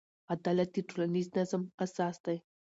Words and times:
عدالت 0.33 0.69
د 0.73 0.77
ټولنیز 0.89 1.27
نظم 1.37 1.61
اساس 1.85 2.15
دی. 2.25 2.37